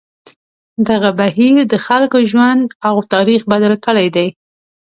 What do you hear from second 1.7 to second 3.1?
د خلکو ژوند او